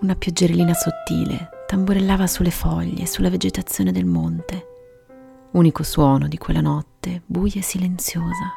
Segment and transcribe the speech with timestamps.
[0.00, 4.66] Una pioggerellina sottile tamburellava sulle foglie, sulla vegetazione del monte,
[5.52, 8.54] unico suono di quella notte buia e silenziosa.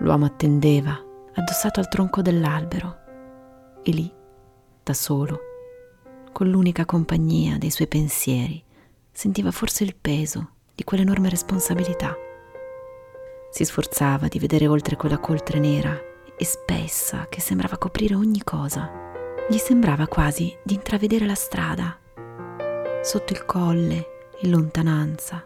[0.00, 2.98] L'uomo attendeva, addossato al tronco dell'albero,
[3.82, 4.12] e lì,
[4.82, 5.40] da solo,
[6.32, 8.62] con l'unica compagnia dei suoi pensieri,
[9.10, 12.14] sentiva forse il peso di quell'enorme responsabilità.
[13.50, 16.08] Si sforzava di vedere oltre quella coltre nera
[16.40, 18.90] e spessa che sembrava coprire ogni cosa.
[19.46, 21.98] Gli sembrava quasi di intravedere la strada,
[23.02, 25.44] sotto il colle, in lontananza.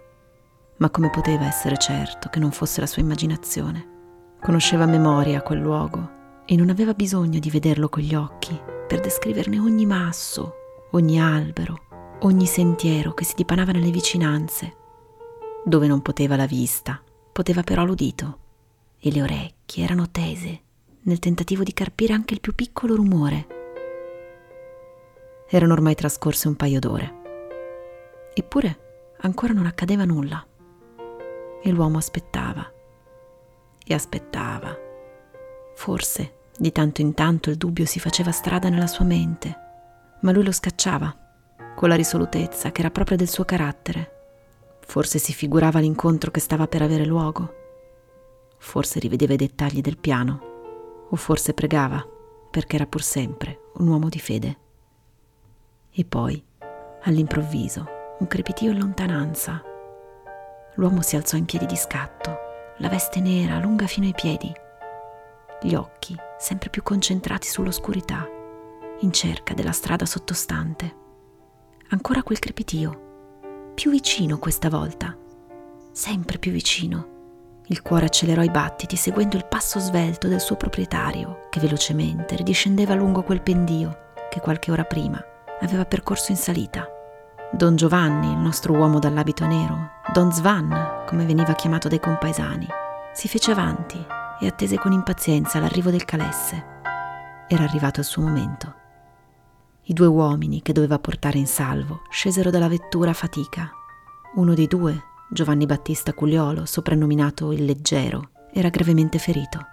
[0.77, 4.37] Ma come poteva essere certo che non fosse la sua immaginazione?
[4.41, 6.11] Conosceva a memoria quel luogo
[6.45, 8.57] e non aveva bisogno di vederlo con gli occhi
[8.87, 10.55] per descriverne ogni masso,
[10.93, 14.77] ogni albero, ogni sentiero che si dipanava nelle vicinanze.
[15.65, 18.39] Dove non poteva la vista, poteva però l'udito
[19.01, 20.64] e le orecchie erano tese
[21.05, 23.47] nel tentativo di carpire anche il più piccolo rumore.
[25.49, 27.23] Erano ormai trascorse un paio d'ore.
[28.33, 30.45] Eppure ancora non accadeva nulla.
[31.63, 32.71] E l'uomo aspettava.
[33.87, 34.77] E aspettava.
[35.75, 39.59] Forse di tanto in tanto il dubbio si faceva strada nella sua mente,
[40.21, 41.15] ma lui lo scacciava,
[41.75, 44.13] con la risolutezza che era propria del suo carattere.
[44.81, 47.63] Forse si figurava l'incontro che stava per avere luogo.
[48.57, 50.53] Forse rivedeva i dettagli del piano
[51.15, 52.05] o forse pregava,
[52.51, 54.59] perché era pur sempre un uomo di fede.
[55.91, 56.45] E poi,
[57.03, 57.87] all'improvviso,
[58.19, 59.63] un crepitio in lontananza.
[60.75, 62.39] L'uomo si alzò in piedi di scatto,
[62.79, 64.53] la veste nera lunga fino ai piedi,
[65.63, 68.29] gli occhi sempre più concentrati sull'oscurità,
[69.01, 71.03] in cerca della strada sottostante.
[71.91, 75.17] Ancora quel crepitio, più vicino questa volta,
[75.93, 77.13] sempre più vicino
[77.69, 82.95] il cuore accelerò i battiti seguendo il passo svelto del suo proprietario, che velocemente ridiscendeva
[82.95, 85.25] lungo quel pendio che qualche ora prima
[85.61, 86.89] aveva percorso in salita.
[87.53, 92.67] Don Giovanni, il nostro uomo dall'abito nero, Don Svan, come veniva chiamato dai compaesani,
[93.13, 94.05] si fece avanti
[94.41, 96.65] e attese con impazienza l'arrivo del calesse.
[97.47, 98.75] Era arrivato il suo momento.
[99.83, 103.71] I due uomini che doveva portare in salvo scesero dalla vettura a fatica.
[104.35, 105.01] Uno dei due
[105.31, 109.67] Giovanni Battista Cugliolo, soprannominato il Leggero, era gravemente ferito.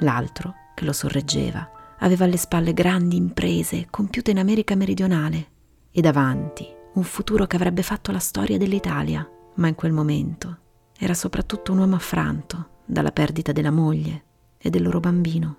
[0.00, 5.48] L'altro, che lo sorreggeva, aveva alle spalle grandi imprese compiute in America meridionale
[5.90, 10.58] e davanti un futuro che avrebbe fatto la storia dell'Italia, ma in quel momento
[10.98, 14.24] era soprattutto un uomo affranto dalla perdita della moglie
[14.58, 15.56] e del loro bambino.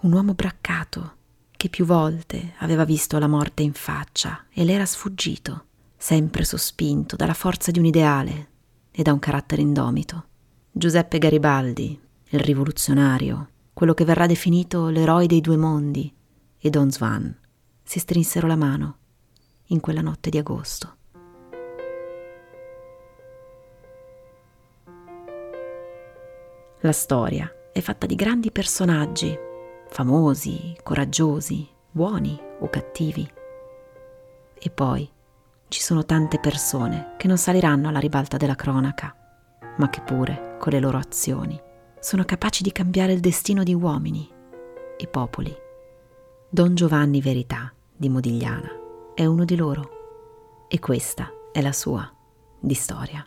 [0.00, 1.16] Un uomo braccato
[1.56, 5.66] che più volte aveva visto la morte in faccia e le era sfuggito
[5.96, 8.48] sempre sospinto dalla forza di un ideale
[8.90, 10.26] e da un carattere indomito.
[10.74, 12.00] Giuseppe Garibaldi,
[12.30, 16.10] il rivoluzionario, quello che verrà definito l'eroe dei due mondi,
[16.58, 17.38] e Don Svan
[17.82, 18.96] si strinsero la mano
[19.66, 20.96] in quella notte di agosto.
[26.80, 29.36] La storia è fatta di grandi personaggi,
[29.88, 33.30] famosi, coraggiosi, buoni o cattivi.
[34.54, 35.06] E poi
[35.68, 39.14] ci sono tante persone che non saliranno alla ribalta della cronaca,
[39.76, 41.60] ma che pure, con le loro azioni,
[41.98, 44.30] sono capaci di cambiare il destino di uomini
[44.96, 45.52] e popoli.
[46.48, 48.70] Don Giovanni Verità di Modigliana
[49.12, 52.08] è uno di loro e questa è la sua
[52.60, 53.26] di storia.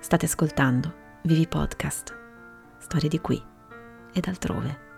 [0.00, 2.14] State ascoltando Vivi Podcast,
[2.76, 3.42] storie di qui
[4.12, 4.89] ed altrove.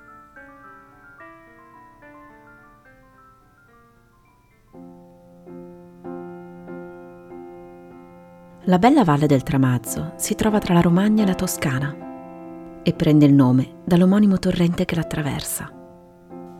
[8.67, 13.27] La bella valle del Tramazzo si trova tra la Romagna e la Toscana e prende
[13.27, 15.69] il nome dall'omonimo torrente che l'attraversa.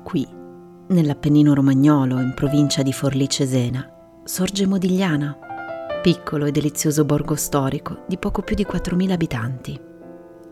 [0.03, 0.27] Qui,
[0.89, 3.89] nell'Appennino romagnolo, in provincia di Forlì Cesena,
[4.25, 5.39] sorge Modigliana,
[6.03, 9.81] piccolo e delizioso borgo storico di poco più di 4.000 abitanti.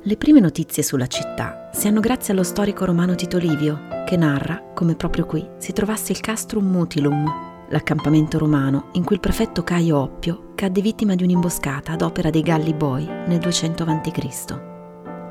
[0.03, 4.71] Le prime notizie sulla città si hanno grazie allo storico romano Tito Livio, che narra
[4.73, 9.99] come proprio qui si trovasse il Castrum Mutilum, l'accampamento romano in cui il prefetto Caio
[9.99, 14.69] Oppio cadde vittima di un'imboscata ad opera dei Galli Boi nel 200 a.C.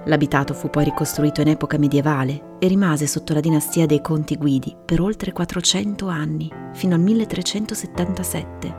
[0.06, 4.75] L'abitato fu poi ricostruito in epoca medievale e rimase sotto la dinastia dei Conti Guidi
[4.83, 8.75] per oltre 400 anni, fino al 1377,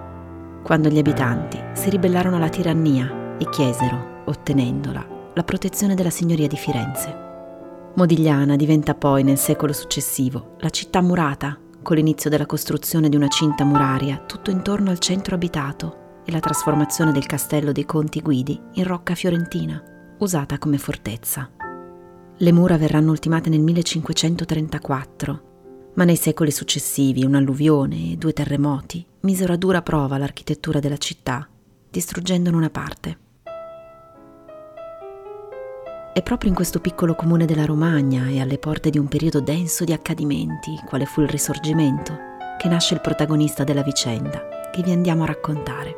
[0.65, 6.57] quando gli abitanti si ribellarono alla tirannia e chiesero, ottenendola, la protezione della signoria di
[6.57, 7.29] Firenze.
[7.95, 13.29] Modigliana diventa poi nel secolo successivo la città murata con l'inizio della costruzione di una
[13.29, 18.61] cinta muraria tutto intorno al centro abitato e la trasformazione del castello dei Conti Guidi
[18.75, 19.83] in rocca fiorentina,
[20.19, 21.51] usata come fortezza.
[22.37, 25.43] Le mura verranno ultimate nel 1534,
[25.95, 31.49] ma nei secoli successivi un'alluvione e due terremoti misero a dura prova l'architettura della città,
[31.91, 33.19] distruggendone una parte.
[36.13, 39.85] È proprio in questo piccolo comune della Romagna e alle porte di un periodo denso
[39.85, 42.19] di accadimenti, quale fu il Risorgimento,
[42.59, 45.97] che nasce il protagonista della vicenda che vi andiamo a raccontare.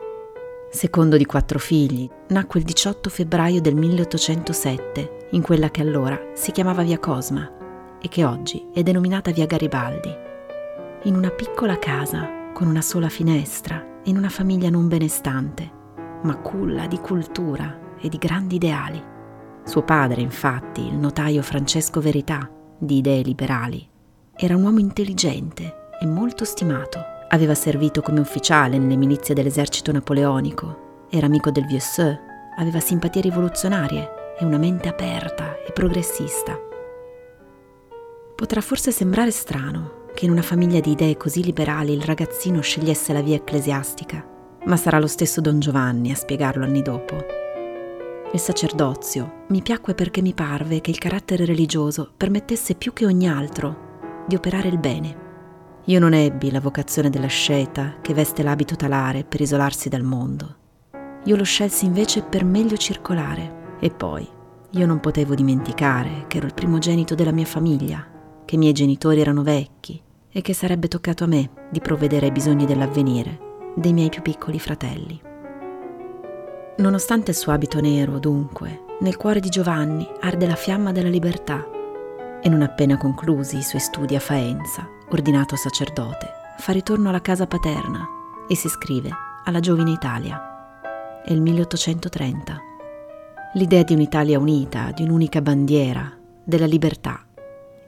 [0.71, 6.53] Secondo di quattro figli, nacque il 18 febbraio del 1807 in quella che allora si
[6.53, 7.51] chiamava Via Cosma
[7.99, 10.15] e che oggi è denominata Via Garibaldi,
[11.05, 15.71] in una piccola casa con una sola finestra, in una famiglia non benestante,
[16.23, 19.12] ma culla di cultura e di grandi ideali.
[19.65, 23.89] Suo padre, infatti, il notaio Francesco Verità, di idee liberali,
[24.35, 26.99] era un uomo intelligente e molto stimato.
[27.29, 32.19] Aveva servito come ufficiale nelle milizie dell'esercito napoleonico, era amico del Vieux
[32.57, 36.59] aveva simpatie rivoluzionarie e una mente aperta e progressista.
[38.35, 43.13] Potrà forse sembrare strano che in una famiglia di idee così liberali il ragazzino scegliesse
[43.13, 44.27] la via ecclesiastica,
[44.65, 47.42] ma sarà lo stesso Don Giovanni a spiegarlo anni dopo.
[48.35, 53.29] Il sacerdozio mi piacque perché mi parve che il carattere religioso permettesse più che ogni
[53.29, 55.21] altro di operare il bene.
[55.85, 60.57] Io non ebbi la vocazione della sceta che veste l'abito talare per isolarsi dal mondo.
[61.25, 63.77] Io lo scelsi invece per meglio circolare.
[63.81, 64.27] E poi,
[64.71, 68.07] io non potevo dimenticare che ero il primogenito della mia famiglia
[68.47, 70.01] che i miei genitori erano vecchi
[70.31, 74.59] e che sarebbe toccato a me di provvedere ai bisogni dell'avvenire dei miei più piccoli
[74.59, 75.32] fratelli.
[76.77, 81.67] Nonostante il suo abito nero, dunque, nel cuore di Giovanni arde la fiamma della libertà
[82.41, 86.29] e non appena conclusi i suoi studi a Faenza, ordinato sacerdote,
[86.59, 88.07] fa ritorno alla casa paterna
[88.49, 89.11] e si iscrive
[89.45, 91.21] alla Giovine Italia.
[91.25, 92.61] È il 1830.
[93.55, 96.11] L'idea di un'Italia unita, di un'unica bandiera,
[96.43, 97.27] della libertà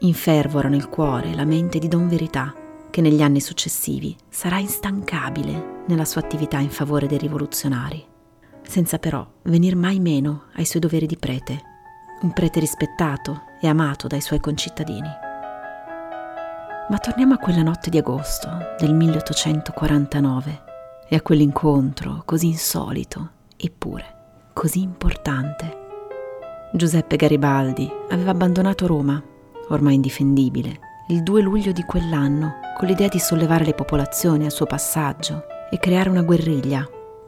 [0.04, 2.54] infervora nel cuore la mente di Don Verità,
[2.90, 8.04] che negli anni successivi sarà instancabile nella sua attività in favore dei rivoluzionari,
[8.66, 11.62] senza però venir mai meno ai suoi doveri di prete,
[12.22, 15.08] un prete rispettato e amato dai suoi concittadini.
[16.88, 20.62] Ma torniamo a quella notte di agosto del 1849
[21.08, 25.82] e a quell'incontro così insolito, eppure così importante.
[26.72, 29.22] Giuseppe Garibaldi aveva abbandonato Roma
[29.68, 30.78] ormai indifendibile,
[31.08, 35.78] il 2 luglio di quell'anno, con l'idea di sollevare le popolazioni al suo passaggio e
[35.78, 36.86] creare una guerriglia,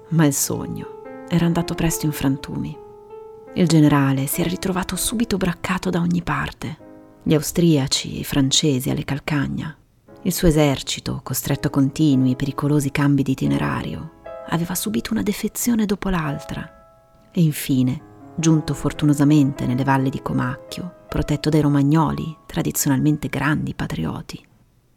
[0.08, 0.95] ma il sogno
[1.28, 2.76] era andato presto in frantumi.
[3.54, 6.76] Il generale si era ritrovato subito braccato da ogni parte,
[7.22, 9.76] gli austriaci e i francesi alle calcagna.
[10.22, 14.12] Il suo esercito, costretto a continui e pericolosi cambi di itinerario,
[14.48, 21.48] aveva subito una defezione dopo l'altra e infine giunto fortunosamente nelle valli di Comacchio, protetto
[21.48, 24.44] dai romagnoli, tradizionalmente grandi patrioti.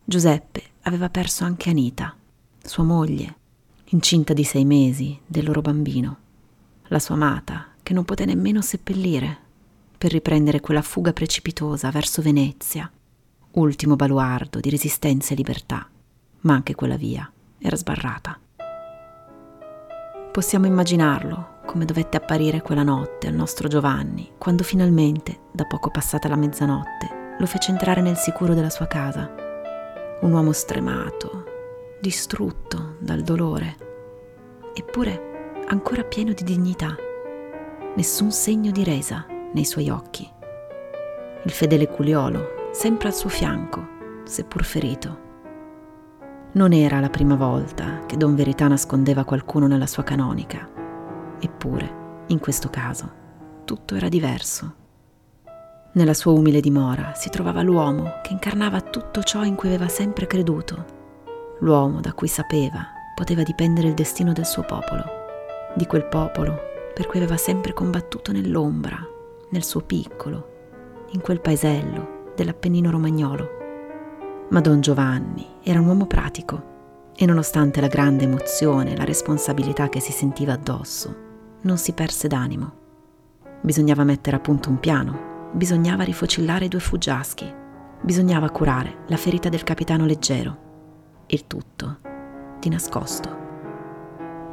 [0.03, 2.15] Giuseppe aveva perso anche Anita,
[2.61, 3.37] sua moglie,
[3.91, 6.17] incinta di sei mesi del loro bambino,
[6.89, 9.37] la sua amata, che non poté nemmeno seppellire
[9.97, 12.89] per riprendere quella fuga precipitosa verso Venezia,
[13.51, 15.87] ultimo baluardo di resistenza e libertà,
[16.41, 18.39] ma anche quella via era sbarrata.
[20.31, 26.27] Possiamo immaginarlo come dovette apparire quella notte al nostro Giovanni, quando finalmente, da poco passata
[26.27, 29.33] la mezzanotte, lo fece entrare nel sicuro della sua casa.
[30.21, 31.38] Un uomo stremato,
[31.99, 33.75] distrutto dal dolore,
[34.73, 36.95] eppure ancora pieno di dignità.
[37.95, 40.29] Nessun segno di resa nei suoi occhi.
[41.43, 43.87] Il fedele culiolo, sempre al suo fianco,
[44.23, 45.27] seppur ferito.
[46.53, 50.77] Non era la prima volta che Don Verità nascondeva qualcuno nella sua canonica
[51.39, 53.11] Eppure, in questo caso,
[53.63, 54.75] tutto era diverso.
[55.93, 60.27] Nella sua umile dimora si trovava l'uomo che incarnava tutto ciò in cui aveva sempre
[60.27, 60.97] creduto,
[61.59, 65.03] l'uomo da cui sapeva poteva dipendere il destino del suo popolo,
[65.75, 68.97] di quel popolo per cui aveva sempre combattuto nell'ombra,
[69.51, 70.57] nel suo piccolo,
[71.11, 73.57] in quel paesello dell'Appennino romagnolo.
[74.49, 79.89] Ma Don Giovanni era un uomo pratico e nonostante la grande emozione e la responsabilità
[79.89, 81.15] che si sentiva addosso,
[81.61, 82.73] non si perse d'animo.
[83.61, 87.53] Bisognava mettere a punto un piano, bisognava rifocillare i due fuggiaschi,
[88.01, 90.68] bisognava curare la ferita del capitano leggero.
[91.31, 91.99] Il tutto
[92.59, 93.29] di nascosto.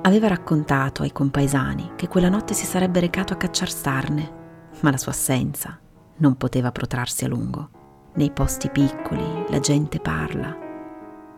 [0.02, 4.32] Aveva raccontato ai compaesani che quella notte si sarebbe recato a cacciar starne,
[4.80, 5.78] ma la sua assenza
[6.16, 7.70] non poteva protrarsi a lungo.
[8.16, 10.54] Nei posti piccoli la gente parla,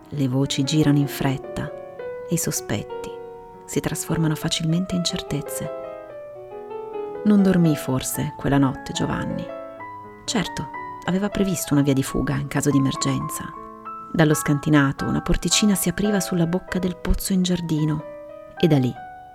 [0.09, 1.71] le voci girano in fretta
[2.29, 3.11] e i sospetti
[3.65, 5.71] si trasformano facilmente in certezze.
[7.27, 9.47] Non dormì forse quella notte Giovanni.
[10.25, 10.69] Certo,
[11.05, 13.67] aveva previsto una via di fuga in caso di emergenza.
[14.13, 18.03] Dallo scantinato una porticina si apriva sulla bocca del pozzo in giardino
[18.59, 18.93] e da lì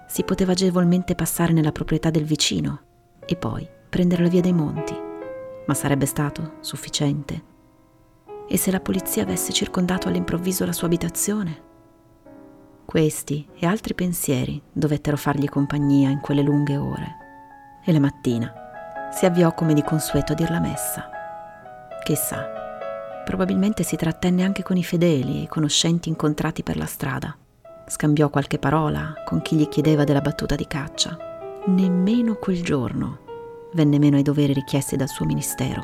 [0.07, 2.81] si poteva agevolmente passare nella proprietà del vicino
[3.25, 4.95] e poi prendere la via dei monti.
[5.65, 7.51] Ma sarebbe stato sufficiente?
[8.47, 11.71] E se la polizia avesse circondato all'improvviso la sua abitazione?
[12.83, 17.17] Questi e altri pensieri dovettero fargli compagnia in quelle lunghe ore.
[17.85, 18.53] E la mattina
[19.11, 21.09] si avviò come di consueto a dir la messa.
[22.03, 22.62] Chissà,
[23.23, 27.35] probabilmente si trattenne anche con i fedeli e i conoscenti incontrati per la strada.
[27.87, 31.17] Scambiò qualche parola con chi gli chiedeva della battuta di caccia.
[31.65, 33.19] Nemmeno quel giorno
[33.73, 35.81] venne meno ai doveri richiesti dal suo ministero.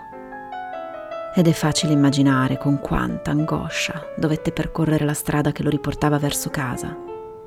[1.35, 6.49] Ed è facile immaginare con quanta angoscia dovette percorrere la strada che lo riportava verso
[6.49, 6.97] casa,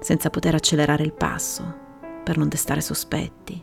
[0.00, 1.80] senza poter accelerare il passo,
[2.22, 3.62] per non destare sospetti,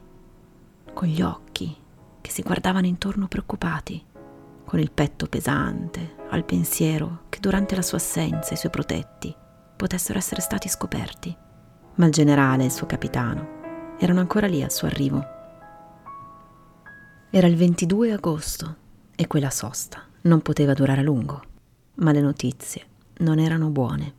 [0.93, 1.75] con gli occhi
[2.21, 4.03] che si guardavano intorno preoccupati,
[4.69, 9.35] con il petto pesante, al pensiero che durante la sua assenza i suoi protetti
[9.75, 11.35] potessero essere stati scoperti.
[11.95, 15.25] Ma il generale e il suo capitano erano ancora lì al suo arrivo.
[17.31, 18.75] Era il 22 agosto
[19.15, 21.41] e quella sosta non poteva durare a lungo,
[21.95, 22.85] ma le notizie
[23.21, 24.13] non erano buone.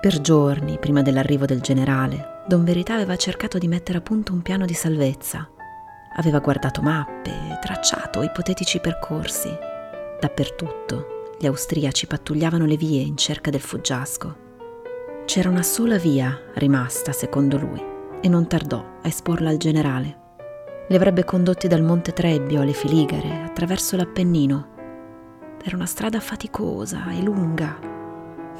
[0.00, 4.42] Per giorni, prima dell'arrivo del generale, Don Verità aveva cercato di mettere a punto un
[4.42, 5.48] piano di salvezza.
[6.16, 9.48] Aveva guardato mappe, tracciato ipotetici percorsi.
[10.20, 14.42] Dappertutto gli austriaci pattugliavano le vie in cerca del fuggiasco.
[15.24, 17.82] C'era una sola via rimasta, secondo lui,
[18.20, 20.22] e non tardò a esporla al generale.
[20.88, 24.68] Li avrebbe condotti dal Monte Trebbio alle Filigare, attraverso l'Appennino.
[25.64, 27.76] Era una strada faticosa e lunga,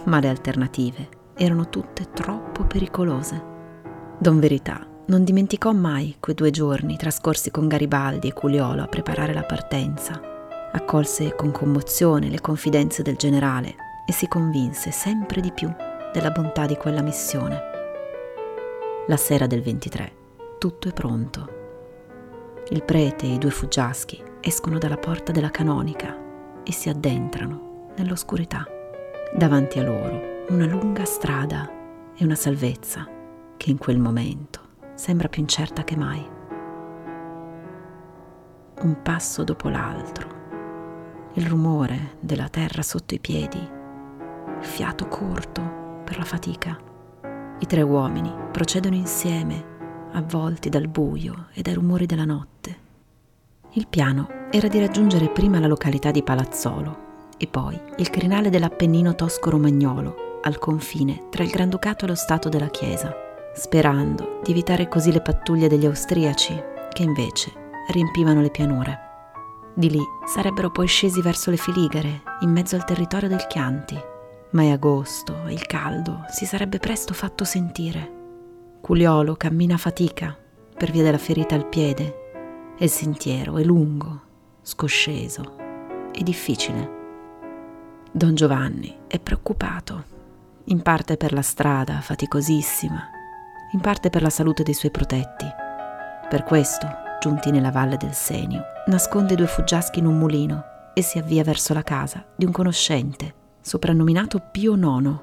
[0.05, 3.53] ma le alternative erano tutte troppo pericolose.
[4.19, 9.35] Don Verità non dimenticò mai quei due giorni trascorsi con Garibaldi e Culiolo a preparare
[9.35, 10.21] la partenza.
[10.73, 13.75] Accolse con commozione le confidenze del generale
[14.07, 15.73] e si convinse sempre di più
[16.13, 17.61] della bontà di quella missione.
[19.07, 20.13] La sera del 23
[20.59, 21.63] tutto è pronto
[22.71, 26.17] il prete e i due fuggiaschi escono dalla porta della canonica
[26.63, 28.67] e si addentrano nell'oscurità.
[29.37, 31.71] Davanti a loro una lunga strada
[32.17, 33.07] e una salvezza
[33.59, 34.64] che in quel momento
[34.95, 36.27] sembra più incerta che mai.
[38.81, 40.29] Un passo dopo l'altro,
[41.35, 46.79] il rumore della terra sotto i piedi, il fiato corto per la fatica.
[47.59, 49.73] I tre uomini procedono insieme
[50.13, 52.83] avvolti dal buio e dai rumori della notte.
[53.73, 57.03] Il piano era di raggiungere prima la località di Palazzolo
[57.37, 62.69] e poi il crinale dell'Appennino tosco-romagnolo, al confine tra il Granducato e lo Stato della
[62.69, 63.24] Chiesa,
[63.55, 67.53] sperando di evitare così le pattuglie degli austriaci, che invece
[67.91, 68.99] riempivano le pianure.
[69.75, 73.99] Di lì sarebbero poi scesi verso le Filigare, in mezzo al territorio del Chianti,
[74.51, 78.23] ma è agosto e il caldo si sarebbe presto fatto sentire
[78.85, 80.37] Culiolo cammina a fatica
[80.77, 84.21] per via della ferita al piede e il sentiero è lungo,
[84.61, 85.57] scosceso
[86.13, 86.91] e difficile.
[88.13, 90.05] Don Giovanni è preoccupato,
[90.65, 93.09] in parte per la strada faticosissima,
[93.75, 95.47] in parte per la salute dei suoi protetti.
[96.29, 96.87] Per questo,
[97.21, 100.65] giunti nella valle del Senio, nasconde due fuggiaschi in un mulino
[100.95, 105.19] e si avvia verso la casa di un conoscente, soprannominato Pio IX,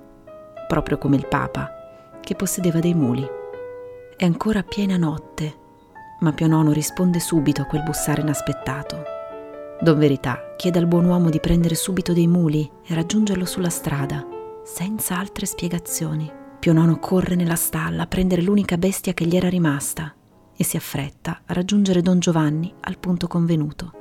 [0.68, 3.26] proprio come il Papa, che possedeva dei muli.
[4.18, 5.56] È ancora piena notte,
[6.20, 9.04] ma Pio Nono risponde subito a quel bussare inaspettato.
[9.80, 14.28] Don Verità chiede al buon uomo di prendere subito dei muli e raggiungerlo sulla strada,
[14.64, 16.40] senza altre spiegazioni.
[16.62, 20.14] Pio Nono corre nella stalla a prendere l'unica bestia che gli era rimasta
[20.56, 23.94] e si affretta a raggiungere Don Giovanni al punto convenuto.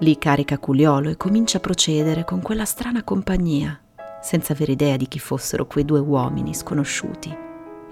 [0.00, 3.80] Lì carica Culiolo e comincia a procedere con quella strana compagnia,
[4.20, 7.32] senza avere idea di chi fossero quei due uomini sconosciuti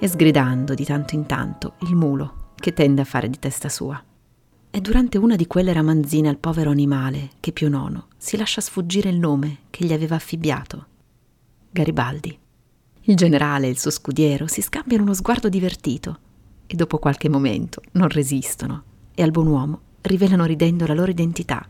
[0.00, 4.02] e sgridando di tanto in tanto il mulo che tende a fare di testa sua.
[4.68, 9.10] È durante una di quelle ramanzine al povero animale che Pio IX si lascia sfuggire
[9.10, 10.86] il nome che gli aveva affibbiato.
[11.70, 12.40] Garibaldi.
[13.02, 16.18] Il generale e il suo scudiero si scambiano uno sguardo divertito
[16.66, 21.66] e dopo qualche momento non resistono e al buon uomo rivelano ridendo la loro identità,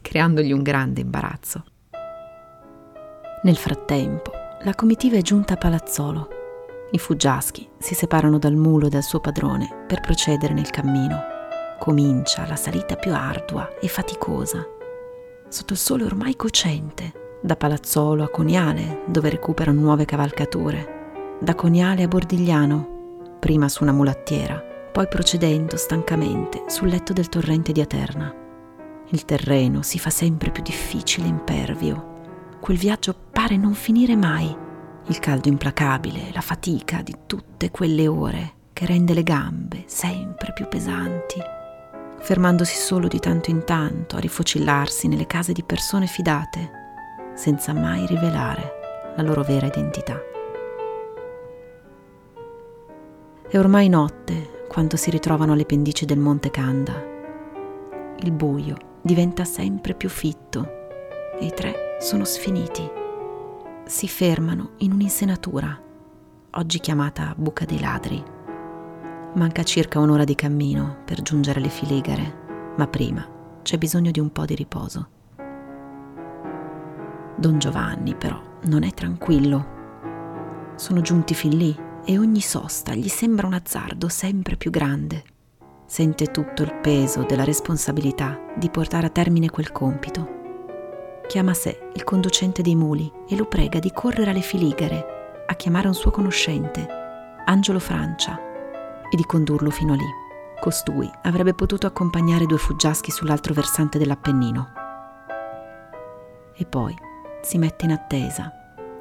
[0.00, 1.64] creandogli un grande imbarazzo.
[3.42, 4.30] Nel frattempo,
[4.62, 6.36] la comitiva è giunta a Palazzolo
[6.90, 11.20] i fuggiaschi si separano dal mulo e dal suo padrone per procedere nel cammino.
[11.78, 14.66] Comincia la salita più ardua e faticosa.
[15.48, 22.02] Sotto il sole ormai cocente, da Palazzolo a Coniale, dove recuperano nuove cavalcature, da Coniale
[22.02, 24.60] a Bordigliano, prima su una mulattiera,
[24.92, 28.34] poi procedendo stancamente sul letto del torrente di Aterna.
[29.10, 32.16] Il terreno si fa sempre più difficile e impervio.
[32.60, 34.54] Quel viaggio pare non finire mai.
[35.06, 40.68] Il caldo implacabile, la fatica di tutte quelle ore che rende le gambe sempre più
[40.68, 41.40] pesanti,
[42.20, 46.87] fermandosi solo di tanto in tanto a rifocillarsi nelle case di persone fidate,
[47.38, 50.20] senza mai rivelare la loro vera identità.
[53.48, 57.00] È ormai notte quando si ritrovano alle pendici del Monte Kanda.
[58.18, 60.68] Il buio diventa sempre più fitto
[61.38, 62.90] e i tre sono sfiniti.
[63.84, 65.80] Si fermano in un'insenatura,
[66.50, 68.22] oggi chiamata Buca dei Ladri.
[69.34, 73.24] Manca circa un'ora di cammino per giungere alle filigare, ma prima
[73.62, 75.10] c'è bisogno di un po' di riposo.
[77.38, 79.76] Don Giovanni però non è tranquillo.
[80.74, 85.22] Sono giunti fin lì e ogni sosta gli sembra un azzardo sempre più grande.
[85.86, 90.36] Sente tutto il peso della responsabilità di portare a termine quel compito.
[91.28, 95.54] Chiama a sé il conducente dei muli e lo prega di correre alle filigare a
[95.54, 96.86] chiamare un suo conoscente,
[97.44, 98.36] Angelo Francia,
[99.08, 100.26] e di condurlo fino a lì.
[100.60, 104.72] Costui avrebbe potuto accompagnare due fuggiaschi sull'altro versante dell'Appennino.
[106.54, 107.06] E poi
[107.40, 108.52] si mette in attesa,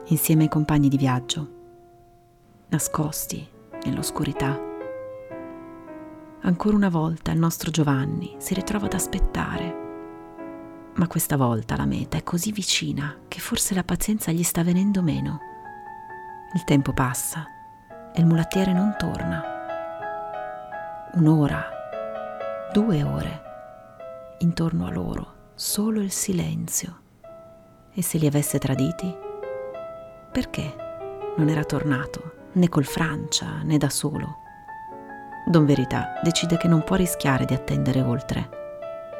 [0.05, 1.55] insieme ai compagni di viaggio,
[2.69, 3.45] nascosti
[3.83, 4.59] nell'oscurità.
[6.41, 9.85] Ancora una volta il nostro Giovanni si ritrova ad aspettare,
[10.95, 15.01] ma questa volta la meta è così vicina che forse la pazienza gli sta venendo
[15.01, 15.39] meno.
[16.53, 17.45] Il tempo passa
[18.13, 19.43] e il mulattiere non torna.
[21.13, 21.65] Un'ora,
[22.71, 23.41] due ore,
[24.39, 27.01] intorno a loro solo il silenzio.
[27.97, 29.11] E se li avesse traditi?
[30.31, 30.75] Perché
[31.35, 32.35] non era tornato?
[32.53, 34.37] né col Francia, né da solo.
[35.47, 38.49] Don Verità decide che non può rischiare di attendere oltre.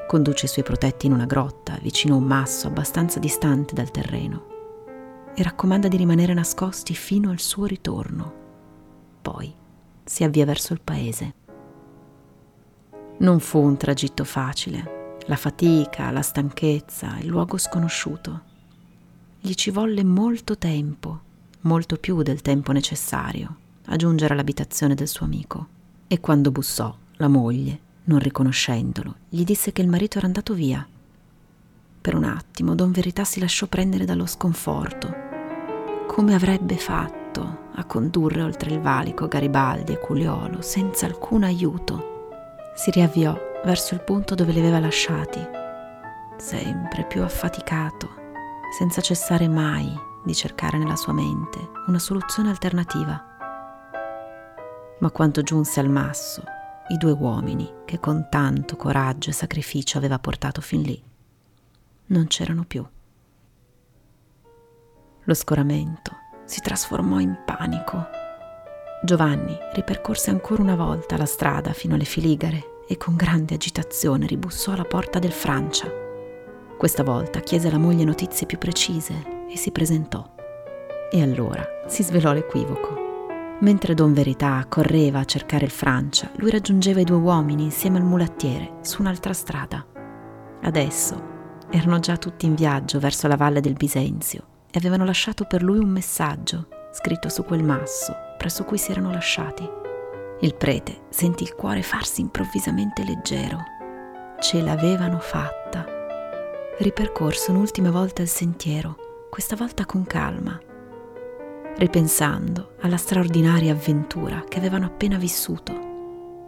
[0.07, 4.45] Conduce i suoi protetti in una grotta, vicino a un masso abbastanza distante dal terreno,
[5.33, 8.33] e raccomanda di rimanere nascosti fino al suo ritorno.
[9.23, 9.51] Poi
[10.03, 11.33] si avvia verso il paese.
[13.17, 15.15] Non fu un tragitto facile.
[15.25, 18.55] La fatica, la stanchezza, il luogo sconosciuto.
[19.47, 21.21] Gli ci volle molto tempo
[21.61, 23.55] molto più del tempo necessario,
[23.85, 25.67] a giungere all'abitazione del suo amico.
[26.09, 30.85] E quando bussò, la moglie, non riconoscendolo, gli disse che il marito era andato via.
[32.01, 35.13] Per un attimo Don Verità si lasciò prendere dallo sconforto.
[36.07, 42.71] Come avrebbe fatto a condurre oltre il valico Garibaldi e Culiolo senza alcun aiuto?
[42.75, 43.33] Si riavviò
[43.63, 45.39] verso il punto dove li aveva lasciati,
[46.35, 48.25] sempre più affaticato,
[48.71, 53.23] senza cessare mai di cercare nella sua mente una soluzione alternativa.
[54.99, 56.43] Ma quando giunse al masso,
[56.89, 61.01] i due uomini che con tanto coraggio e sacrificio aveva portato fin lì,
[62.07, 62.85] non c'erano più.
[65.23, 66.11] Lo scoramento
[66.45, 68.07] si trasformò in panico.
[69.03, 74.71] Giovanni ripercorse ancora una volta la strada fino alle filigare e con grande agitazione ribussò
[74.71, 76.06] alla porta del Francia.
[76.77, 80.23] Questa volta chiese alla moglie notizie più precise e si presentò.
[81.09, 83.05] E allora si svelò l'equivoco.
[83.61, 88.03] Mentre Don Verità correva a cercare il Francia, lui raggiungeva i due uomini insieme al
[88.03, 89.83] mulattiere su un'altra strada.
[90.61, 91.35] Adesso
[91.71, 95.79] erano già tutti in viaggio verso la valle del Bisenzio e avevano lasciato per lui
[95.79, 99.67] un messaggio scritto su quel masso presso cui si erano lasciati.
[100.41, 103.57] Il prete sentì il cuore farsi improvvisamente leggero.
[104.39, 105.96] Ce l'avevano fatta.
[106.79, 110.59] Ripercorse un'ultima volta il sentiero questa volta con calma,
[111.75, 115.73] ripensando alla straordinaria avventura che avevano appena vissuto.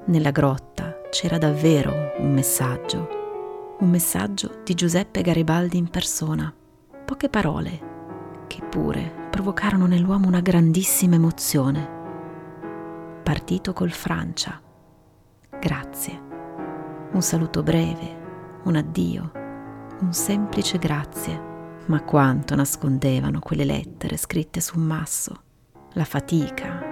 [0.06, 6.54] Nella grotta c'era davvero un messaggio, un messaggio di Giuseppe Garibaldi in persona,
[7.06, 11.98] poche parole che pure provocarono nell'uomo una grandissima emozione.
[13.24, 14.62] Partito col Francia.
[15.60, 16.22] Grazie.
[17.14, 19.32] Un saluto breve, un addio,
[20.02, 21.48] un semplice grazie
[21.90, 25.42] ma quanto nascondevano quelle lettere scritte su un masso,
[25.94, 26.84] la fatica,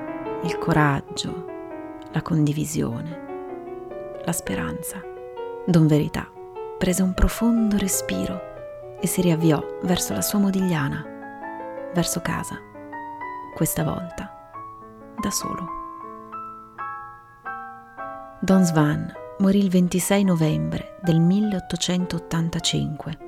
[0.43, 1.45] il coraggio,
[2.11, 4.99] la condivisione, la speranza.
[5.67, 6.27] Don Verità
[6.79, 8.41] prese un profondo respiro
[8.99, 11.05] e si riavviò verso la sua modigliana,
[11.93, 12.57] verso casa,
[13.53, 14.51] questa volta
[15.19, 15.67] da solo.
[18.41, 23.25] Don Svan morì il 26 novembre del 1885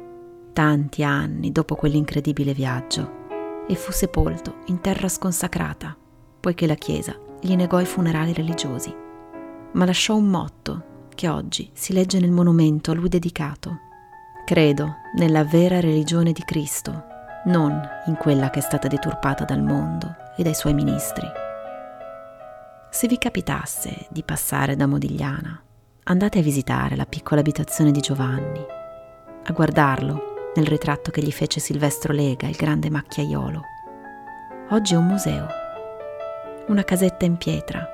[0.59, 5.95] tanti anni dopo quell'incredibile viaggio e fu sepolto in terra sconsacrata,
[6.37, 8.93] poiché la Chiesa gli negò i funerali religiosi.
[9.71, 13.77] Ma lasciò un motto che oggi si legge nel monumento a lui dedicato.
[14.43, 17.05] Credo nella vera religione di Cristo,
[17.45, 21.25] non in quella che è stata deturpata dal mondo e dai suoi ministri.
[22.91, 25.63] Se vi capitasse di passare da Modigliana,
[26.09, 28.65] andate a visitare la piccola abitazione di Giovanni,
[29.43, 33.61] a guardarlo nel ritratto che gli fece Silvestro Lega, il grande macchiaiolo.
[34.71, 35.47] Oggi è un museo,
[36.67, 37.87] una casetta in pietra,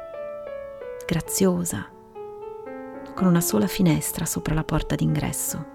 [1.06, 1.90] graziosa,
[3.14, 5.74] con una sola finestra sopra la porta d'ingresso.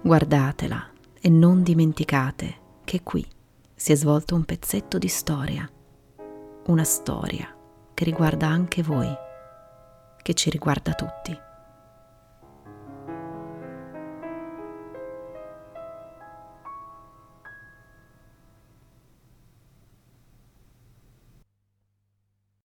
[0.00, 0.88] Guardatela
[1.20, 3.26] e non dimenticate che qui
[3.74, 5.70] si è svolto un pezzetto di storia,
[6.66, 7.54] una storia
[7.92, 9.28] che riguarda anche voi,
[10.22, 11.49] che ci riguarda tutti.